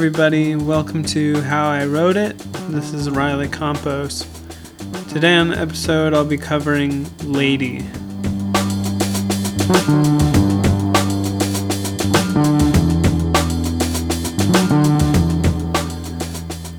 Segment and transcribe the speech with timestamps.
[0.00, 0.56] everybody.
[0.56, 2.38] Welcome to How I Wrote It.
[2.70, 4.26] This is Riley Campos.
[5.10, 7.80] Today on the episode, I'll be covering Lady.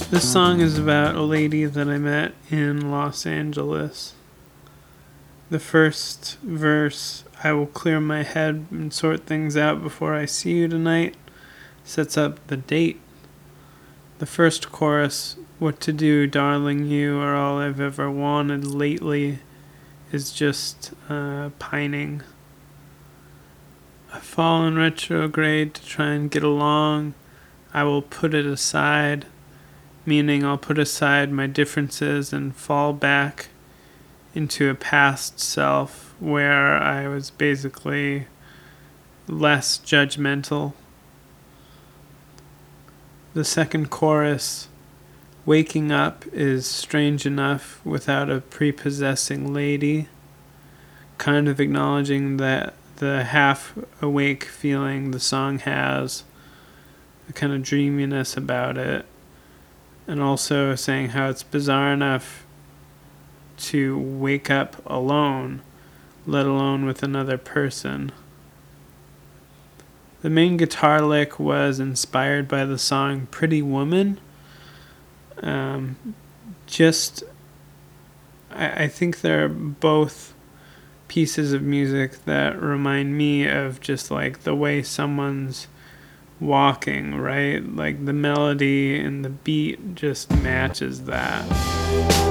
[0.10, 4.16] This song is about a lady that I met in Los Angeles.
[5.52, 10.54] The first verse, I will clear my head and sort things out before I see
[10.54, 11.14] you tonight,
[11.84, 13.00] sets up the date.
[14.22, 19.40] The first chorus, What to do, darling, you are all I've ever wanted lately,
[20.12, 22.22] is just uh, pining.
[24.14, 27.16] I fall in retrograde to try and get along.
[27.74, 29.26] I will put it aside
[30.06, 33.48] meaning I'll put aside my differences and fall back
[34.36, 38.28] into a past self where I was basically
[39.28, 40.74] less judgmental.
[43.34, 44.68] The second chorus,
[45.46, 50.10] Waking Up, is strange enough without a prepossessing lady,
[51.18, 56.24] kind of acknowledging that the half awake feeling the song has,
[57.30, 59.06] a kind of dreaminess about it
[60.08, 62.46] and also saying how it's bizarre enough
[63.58, 65.62] to wake up alone,
[66.26, 68.12] let alone with another person.
[70.22, 74.20] The main guitar lick was inspired by the song Pretty Woman.
[75.42, 76.16] Um,
[76.68, 77.24] just,
[78.52, 80.34] I, I think they're both
[81.08, 85.68] pieces of music that remind me of just like the way someone's
[86.40, 87.76] walking, right?
[87.76, 92.31] Like the melody and the beat just matches that.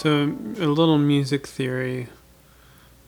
[0.00, 2.08] So, a little music theory.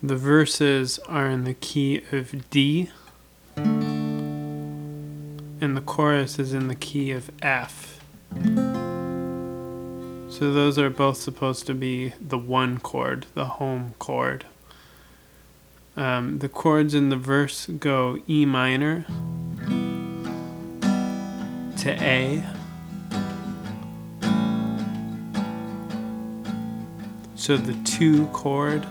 [0.03, 2.91] The verses are in the key of D
[5.63, 7.99] and the chorus is in the key of F.
[10.29, 14.45] So those are both supposed to be the one chord, the home chord.
[15.97, 19.07] Um, the chords in the verse go E minor
[21.79, 22.45] to A.
[27.43, 28.87] So the two chord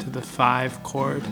[0.00, 1.22] to the five chord.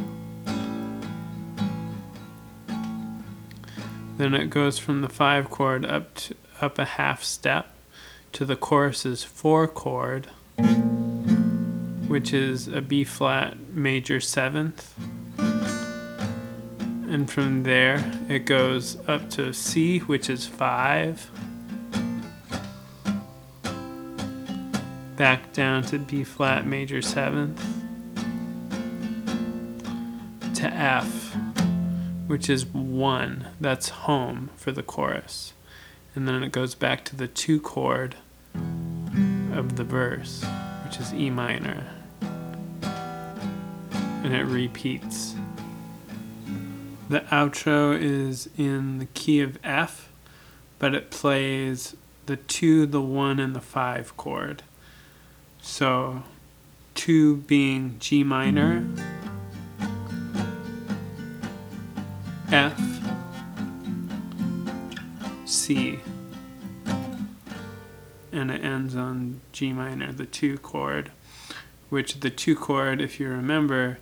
[4.19, 7.75] Then it goes from the five chord up to, up a half step
[8.31, 10.27] to the chorus's four chord,
[12.07, 14.95] which is a B flat major seventh.
[17.11, 21.33] And from there it goes up to C, which is five.
[25.19, 27.63] Back down to B flat major seventh.
[30.55, 31.37] To F
[32.29, 33.49] which is one.
[33.59, 35.55] That's home for the chorus.
[36.15, 38.17] And then it goes back to the two chord
[39.53, 40.45] of the verse,
[40.85, 41.87] which is E minor.
[44.23, 45.35] And it repeats.
[47.09, 50.11] The outro is in the key of F,
[50.79, 51.97] but it plays
[52.27, 54.65] the two, the one, and the five chord.
[55.61, 56.23] So,
[56.95, 58.87] two being G minor.
[62.51, 62.81] F,
[65.45, 65.99] C,
[68.33, 71.11] and it ends on G minor, the two chord,
[71.91, 73.99] which the two chord, if you remember,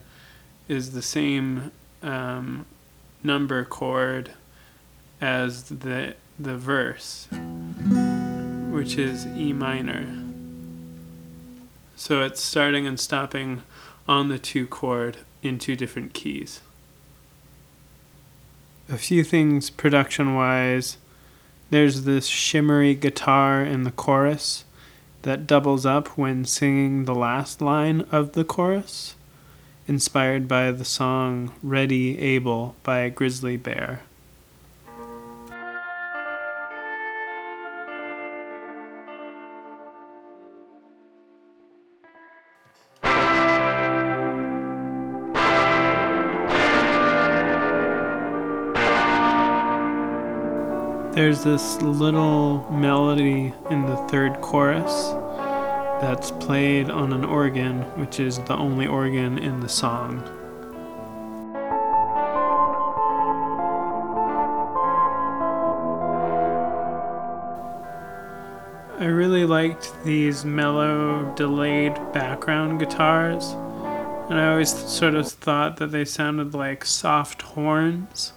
[0.68, 1.72] is the same
[2.04, 2.66] um,
[3.24, 4.30] number chord
[5.20, 7.26] as the the verse,
[8.70, 10.25] which is E minor.
[11.96, 13.62] So it's starting and stopping
[14.06, 16.60] on the two chord in two different keys
[18.88, 20.98] a few things production wise.
[21.70, 24.64] There's this shimmery guitar in the chorus
[25.22, 29.16] that doubles up when singing the last line of the chorus,
[29.88, 34.02] inspired by the song Ready Able by Grizzly Bear.
[51.16, 55.14] There's this little melody in the third chorus
[55.98, 60.22] that's played on an organ, which is the only organ in the song.
[68.98, 73.52] I really liked these mellow, delayed background guitars,
[74.28, 78.34] and I always sort of thought that they sounded like soft horns.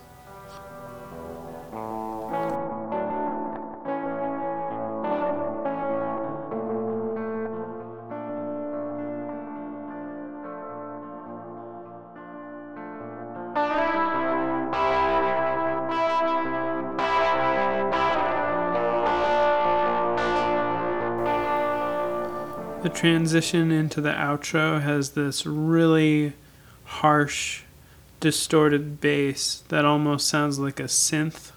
[22.90, 26.34] The transition into the outro has this really
[26.86, 27.62] harsh,
[28.20, 31.52] distorted bass that almost sounds like a synth.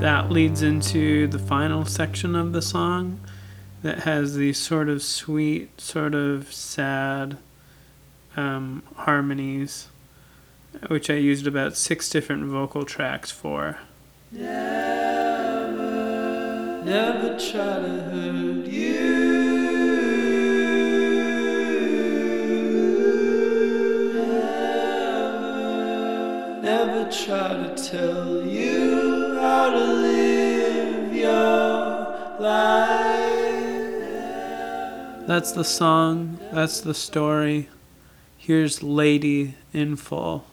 [0.00, 3.18] That leads into the final section of the song
[3.82, 7.38] that has these sort of sweet, sort of sad
[8.36, 9.88] um, harmonies,
[10.88, 13.78] which I used about six different vocal tracks for.
[14.30, 14.52] Never,
[16.84, 19.26] never try to hurt you.
[26.60, 29.15] Never, never try to tell you
[35.26, 37.68] That's the song, that's the story.
[38.38, 40.46] Here's Lady in full.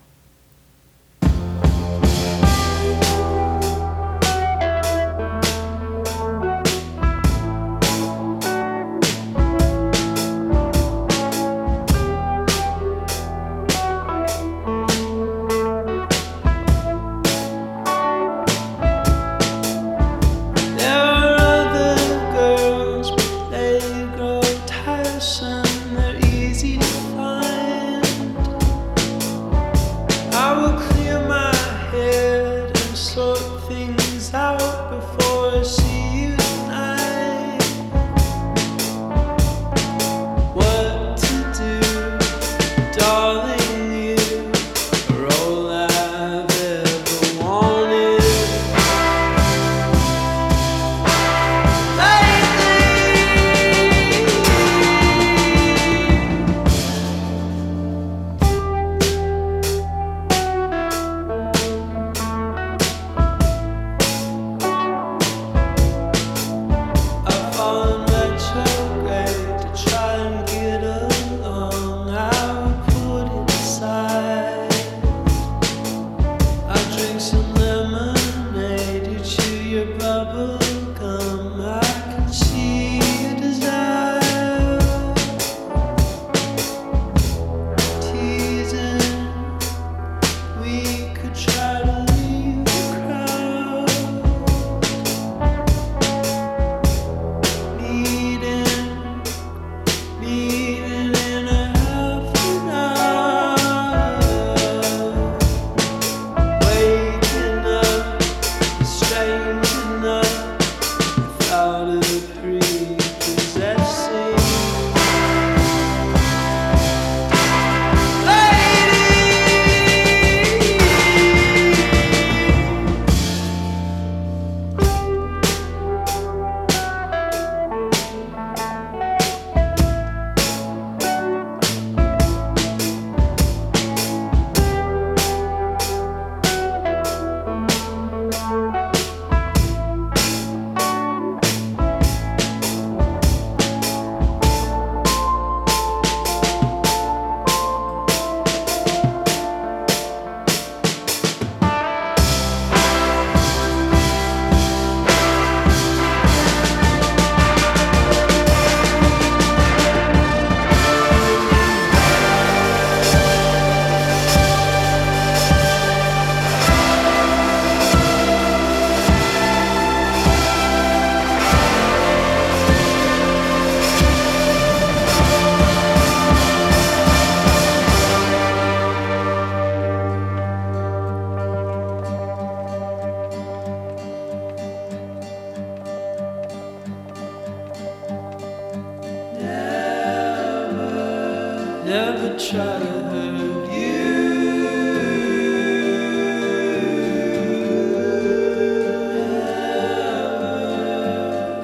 [191.85, 194.03] never try to hurt you.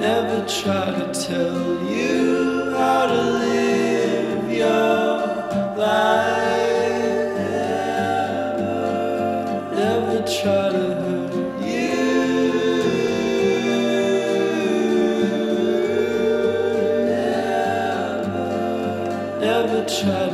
[0.00, 1.69] never try to tell.
[19.90, 20.29] Never,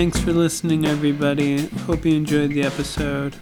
[0.00, 1.66] Thanks for listening, everybody.
[1.80, 3.36] Hope you enjoyed the episode.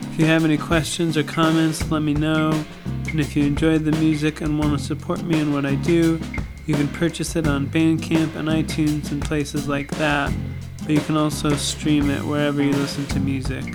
[0.00, 2.64] If you have any questions or comments, let me know.
[3.10, 6.18] And if you enjoyed the music and want to support me in what I do,
[6.64, 10.32] you can purchase it on Bandcamp and iTunes and places like that.
[10.78, 13.66] But you can also stream it wherever you listen to music.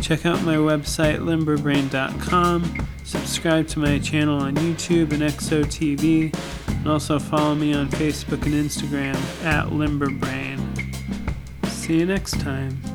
[0.00, 2.88] Check out my website, limberbrain.com.
[3.04, 6.34] Subscribe to my channel on YouTube and XOTV.
[6.68, 9.14] And also follow me on Facebook and Instagram
[9.44, 10.71] at limberbrain.
[11.82, 12.91] See you next time.